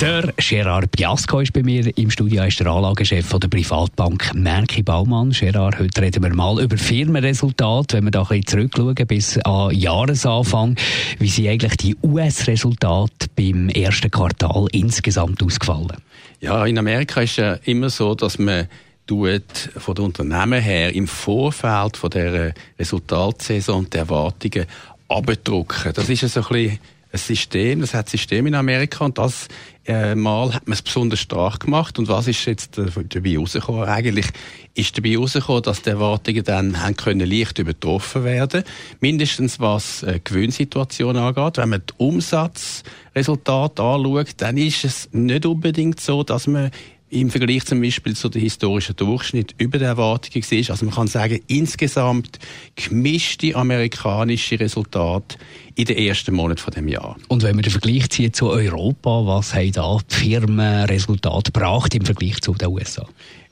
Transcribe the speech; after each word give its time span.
der 0.00 0.32
Gerard 0.36 0.92
Biasco 0.92 1.40
ist 1.40 1.52
bei 1.52 1.62
mir 1.62 1.96
im 1.96 2.10
Studio, 2.10 2.44
ist 2.44 2.60
der 2.60 2.68
Anlagechef 2.68 3.26
von 3.26 3.40
der 3.40 3.48
Privatbank 3.48 4.32
Merki 4.34 4.82
Baumann. 4.82 5.30
Gerard, 5.30 5.78
heute 5.78 6.02
reden 6.02 6.22
wir 6.22 6.34
mal 6.34 6.62
über 6.62 6.76
Firmenresultate, 6.76 7.96
wenn 7.96 8.04
wir 8.04 8.10
da 8.12 8.22
ein 8.22 8.28
bisschen 8.28 8.46
zurückschauen 8.46 8.94
bis 9.08 9.38
an 9.38 9.74
Jahresanfang. 9.74 10.76
Wie 11.18 11.28
sind 11.28 11.48
eigentlich 11.48 11.76
die 11.78 11.96
US-Resultate 12.02 13.28
beim 13.34 13.70
ersten 13.70 14.10
Quartal 14.10 14.66
insgesamt 14.72 15.42
ausgefallen? 15.42 15.96
Ja, 16.40 16.64
in 16.64 16.78
Amerika 16.78 17.22
ist 17.22 17.36
ja 17.36 17.54
immer 17.64 17.90
so, 17.90 18.14
dass 18.14 18.38
man 18.38 18.68
tut 19.06 19.70
von 19.76 19.94
den 19.94 20.04
Unternehmen 20.04 20.62
her 20.62 20.94
im 20.94 21.08
Vorfeld 21.08 21.96
von 21.96 22.10
der 22.10 22.54
Resultatsaison 22.78 23.88
die 23.90 23.96
Erwartungen 23.96 24.66
abdrucken. 25.08 25.92
Das 25.92 26.08
ist 26.08 26.22
ja 26.22 26.28
so 26.28 26.40
ein 26.40 26.46
bisschen 26.48 26.78
ein 27.10 27.18
System, 27.18 27.80
das 27.80 27.94
hat 27.94 28.08
System 28.08 28.46
in 28.46 28.54
Amerika 28.54 29.04
und 29.04 29.16
das 29.18 29.48
äh, 29.86 30.14
Mal 30.14 30.52
hat 30.54 30.68
man 30.68 30.74
es 30.74 30.82
besonders 30.82 31.20
stark 31.20 31.60
gemacht. 31.60 31.98
Und 31.98 32.08
was 32.08 32.28
ist 32.28 32.44
jetzt 32.44 32.76
äh, 32.76 32.86
dabei 33.08 33.38
rausgekommen? 33.38 33.84
Eigentlich 33.84 34.26
ist 34.74 34.96
dabei 34.98 35.16
rausgekommen, 35.16 35.62
dass 35.62 35.80
die 35.80 35.90
Erwartungen 35.90 36.44
dann 36.44 36.82
haben 36.82 36.96
können 36.96 37.28
leicht 37.28 37.58
übertroffen 37.58 38.24
werden. 38.24 38.64
Mindestens 39.00 39.58
was 39.58 40.02
äh, 40.02 40.20
Gewinnsituation 40.22 41.16
angeht. 41.16 41.56
Wenn 41.56 41.70
man 41.70 41.82
die 41.88 41.94
Umsatzresultate 41.96 43.82
anschaut, 43.82 44.34
dann 44.36 44.58
ist 44.58 44.84
es 44.84 45.08
nicht 45.12 45.46
unbedingt 45.46 46.00
so, 46.00 46.22
dass 46.22 46.46
man 46.46 46.70
im 47.10 47.30
Vergleich 47.30 47.64
zum 47.64 47.80
Beispiel 47.80 48.14
zu 48.14 48.28
der 48.28 48.42
historischen 48.42 48.96
Durchschnitt 48.96 49.54
über 49.58 49.78
der 49.78 49.88
Erwartungen 49.88 50.44
war. 50.44 50.70
Also 50.70 50.84
man 50.84 50.94
kann 50.94 51.06
sagen, 51.06 51.40
insgesamt 51.46 52.38
gemischte 52.76 53.54
amerikanische 53.56 54.60
Resultate 54.60 55.38
in 55.74 55.86
den 55.86 55.96
ersten 55.96 56.34
Monaten 56.34 56.60
von 56.60 56.74
dem 56.74 56.88
Jahr. 56.88 57.16
Und 57.28 57.42
wenn 57.42 57.56
man 57.56 57.62
den 57.62 57.72
Vergleich 57.72 58.10
zieht 58.10 58.36
zu 58.36 58.50
Europa, 58.50 59.26
was 59.26 59.54
haben 59.54 59.72
da 59.72 59.98
die 60.10 60.14
Firmen 60.14 60.84
Resultate 60.84 61.52
gebracht 61.52 61.94
im 61.94 62.04
Vergleich 62.04 62.40
zu 62.40 62.54
den 62.54 62.68
USA? 62.68 63.06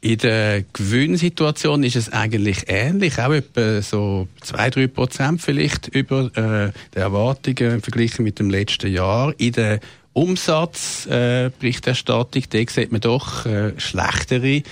In 0.00 0.18
der 0.18 0.64
Gewinnsituation 0.72 1.84
ist 1.84 1.94
es 1.94 2.12
eigentlich 2.12 2.64
ähnlich, 2.66 3.20
auch 3.20 3.32
etwa 3.32 3.80
so 3.82 4.26
2-3 4.44 4.88
Prozent 4.88 5.42
vielleicht 5.42 5.88
über 5.94 6.24
äh, 6.36 6.72
die 6.92 6.98
Erwartungen 6.98 7.74
im 7.74 7.82
Vergleich 7.82 8.18
mit 8.18 8.40
dem 8.40 8.50
letzten 8.50 8.92
Jahr. 8.92 9.32
In 9.38 9.52
der 9.52 9.78
Umsatzberichterstattung, 10.14 12.42
äh, 12.42 12.64
da 12.64 12.70
sieht 12.70 12.92
man 12.92 13.00
doch 13.00 13.46
äh, 13.46 13.72
schlechtere 13.78 14.62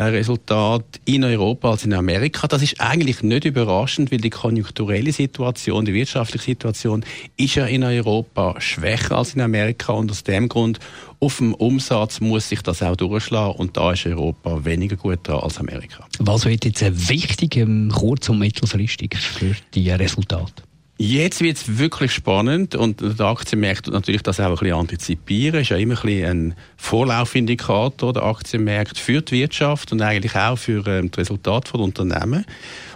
äh, 0.00 0.04
Resultate 0.04 0.98
in 1.04 1.24
Europa 1.24 1.72
als 1.72 1.84
in 1.84 1.92
Amerika. 1.92 2.48
Das 2.48 2.62
ist 2.62 2.80
eigentlich 2.80 3.22
nicht 3.22 3.44
überraschend, 3.44 4.10
weil 4.10 4.18
die 4.18 4.30
konjunkturelle 4.30 5.12
Situation, 5.12 5.84
die 5.84 5.92
wirtschaftliche 5.92 6.46
Situation 6.46 7.04
ist 7.36 7.56
ja 7.56 7.66
in 7.66 7.84
Europa 7.84 8.58
schwächer 8.60 9.18
als 9.18 9.34
in 9.34 9.42
Amerika 9.42 9.92
und 9.92 10.10
aus 10.10 10.24
dem 10.24 10.48
Grund 10.48 10.78
auf 11.18 11.36
dem 11.36 11.54
Umsatz 11.54 12.20
muss 12.20 12.48
sich 12.48 12.62
das 12.62 12.82
auch 12.82 12.96
durchschlagen 12.96 13.56
und 13.56 13.76
da 13.76 13.92
ist 13.92 14.06
Europa 14.06 14.64
weniger 14.64 14.96
gut 14.96 15.18
dran 15.22 15.40
als 15.40 15.58
Amerika. 15.58 16.06
Was 16.18 16.46
wird 16.46 16.64
jetzt 16.64 17.10
wichtig 17.10 17.62
kurz- 17.92 18.30
und 18.30 18.38
mittelfristig 18.38 19.18
für 19.18 19.54
die 19.74 19.90
Resultate? 19.90 20.69
Jetzt 21.02 21.40
wird 21.40 21.56
es 21.56 21.78
wirklich 21.78 22.12
spannend 22.12 22.74
und 22.74 23.00
der 23.00 23.24
Aktienmarkt 23.24 23.86
natürlich 23.86 24.20
das 24.20 24.38
auch 24.38 24.44
ein 24.44 24.56
bisschen 24.56 24.74
antizipieren. 24.74 25.62
Ist 25.62 25.70
ja 25.70 25.78
immer 25.78 25.94
ein, 25.94 26.02
bisschen 26.02 26.50
ein 26.50 26.54
Vorlaufindikator 26.76 28.12
der 28.12 28.24
Aktienmarkt 28.24 28.98
für 28.98 29.22
die 29.22 29.32
Wirtschaft 29.32 29.92
und 29.92 30.02
eigentlich 30.02 30.36
auch 30.36 30.58
für 30.58 30.86
ähm, 30.86 31.10
das 31.10 31.20
Resultat 31.20 31.68
von 31.68 31.80
Unternehmen. 31.80 32.44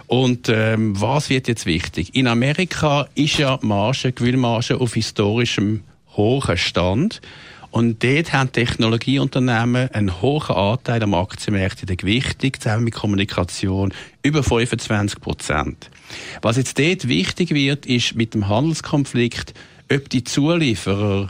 Und 0.05 0.49
ähm, 0.49 1.01
was 1.01 1.31
wird 1.31 1.47
jetzt 1.47 1.65
wichtig? 1.65 2.13
In 2.13 2.27
Amerika 2.27 3.07
ist 3.15 3.39
ja 3.39 3.57
Marge, 3.63 4.11
Gewinnmarge 4.11 4.79
auf 4.79 4.93
historischem 4.93 5.81
hohen 6.15 6.57
Stand. 6.57 7.21
Und 7.75 8.05
dort 8.05 8.31
haben 8.31 8.53
Technologieunternehmen 8.53 9.91
einen 9.91 10.21
hohen 10.21 10.55
Anteil 10.55 11.03
am 11.03 11.13
Aktienmarkt 11.13 11.81
in 11.81 11.87
der 11.87 11.97
Gewichtung, 11.97 12.53
zusammen 12.53 12.85
mit 12.85 12.93
Kommunikation, 12.93 13.93
über 14.23 14.43
25 14.43 15.19
Prozent. 15.19 15.89
Was 16.41 16.55
jetzt 16.55 16.79
dort 16.79 17.09
wichtig 17.09 17.49
wird, 17.49 17.85
ist 17.85 18.15
mit 18.15 18.33
dem 18.33 18.47
Handelskonflikt, 18.47 19.53
ob 19.91 20.07
die 20.07 20.23
Zulieferer 20.23 21.27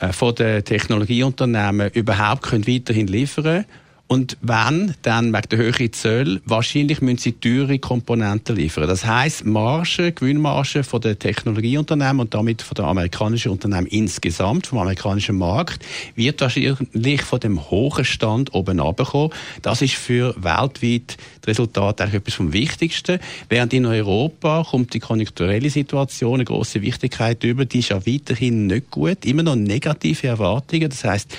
äh, 0.00 0.12
von 0.12 0.34
den 0.34 0.64
Technologieunternehmen 0.64 1.90
überhaupt 1.90 2.42
können 2.42 2.66
weiterhin 2.66 3.06
liefern 3.06 3.44
können 3.44 3.64
und 4.06 4.36
wenn, 4.42 4.94
dann 5.00 5.32
wegen 5.32 5.48
der 5.48 5.58
höheren 5.58 5.92
Zölle, 5.94 6.40
wahrscheinlich 6.44 7.00
müssen 7.00 7.18
sie 7.18 7.32
teure 7.32 7.78
Komponenten 7.78 8.54
liefern. 8.54 8.86
Das 8.86 9.06
heißt, 9.06 9.46
Marge, 9.46 10.12
Gewinnmarge 10.12 10.84
von 10.84 11.00
den 11.00 11.18
Technologieunternehmen 11.18 12.20
und 12.20 12.34
damit 12.34 12.60
von 12.60 12.74
den 12.74 12.84
amerikanischen 12.84 13.50
Unternehmen 13.52 13.86
insgesamt, 13.86 14.66
vom 14.66 14.78
amerikanischen 14.78 15.36
Markt, 15.36 15.84
wird 16.16 16.42
wahrscheinlich 16.42 17.22
von 17.22 17.40
dem 17.40 17.70
hohen 17.70 18.04
Stand 18.04 18.52
oben 18.52 18.78
abkommen. 18.78 19.30
Das 19.62 19.80
ist 19.80 19.94
für 19.94 20.34
weltweit 20.36 21.16
das 21.40 21.48
Resultat 21.48 22.02
eigentlich 22.02 22.20
etwas 22.20 22.34
vom 22.34 22.52
Wichtigsten. 22.52 23.18
Während 23.48 23.72
in 23.72 23.86
Europa 23.86 24.66
kommt 24.68 24.92
die 24.92 25.00
konjunkturelle 25.00 25.70
Situation 25.70 26.34
eine 26.34 26.44
große 26.44 26.82
Wichtigkeit 26.82 27.42
über. 27.42 27.64
Die 27.64 27.78
ist 27.78 27.88
ja 27.88 28.06
weiterhin 28.06 28.66
nicht 28.66 28.90
gut. 28.90 29.24
Immer 29.24 29.44
noch 29.44 29.56
negative 29.56 30.26
Erwartungen. 30.26 30.90
Das 30.90 31.04
heißt, 31.04 31.36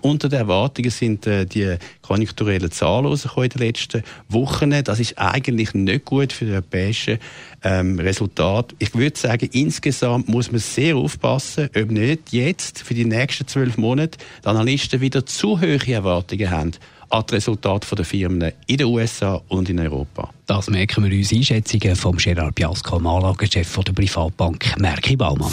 unter 0.00 0.28
den 0.28 0.38
Erwartungen 0.38 0.90
sind 0.90 1.26
äh, 1.26 1.44
die 1.44 1.76
konjunkturellen 2.06 2.70
Zahlen 2.70 3.12
in 3.12 3.48
den 3.48 3.58
letzten 3.58 4.02
Wochen. 4.28 4.84
Das 4.84 5.00
ist 5.00 5.18
eigentlich 5.18 5.74
nicht 5.74 6.04
gut 6.04 6.32
für 6.32 6.44
die 6.44 6.52
europäischen 6.52 7.18
ähm, 7.62 7.98
Resultate. 7.98 8.74
Ich 8.78 8.94
würde 8.94 9.18
sagen, 9.18 9.48
insgesamt 9.52 10.28
muss 10.28 10.52
man 10.52 10.60
sehr 10.60 10.96
aufpassen, 10.96 11.70
ob 11.74 11.90
nicht 11.90 12.32
jetzt 12.32 12.80
für 12.80 12.94
die 12.94 13.06
nächsten 13.06 13.48
zwölf 13.48 13.78
Monate 13.78 14.18
die 14.42 14.48
Analysten 14.48 15.00
wieder 15.00 15.24
zu 15.24 15.60
hohe 15.60 15.78
Erwartungen 15.86 16.50
haben 16.50 16.72
an 17.10 17.24
die 17.28 17.34
Resultate 17.34 17.94
der 17.94 18.04
Firmen 18.04 18.52
in 18.66 18.76
den 18.76 18.86
USA 18.86 19.40
und 19.48 19.68
in 19.68 19.78
Europa. 19.78 20.30
Das 20.46 20.68
merken 20.68 21.04
wir 21.04 21.16
uns 21.16 21.32
Einschätzungen 21.32 21.96
vom 21.96 22.16
Gerard 22.16 22.54
Biasco, 22.54 22.96
Anlagechef 22.96 23.78
der 23.78 23.92
Privatbank 23.92 24.78
Merki 24.78 25.16
Baumann. 25.16 25.52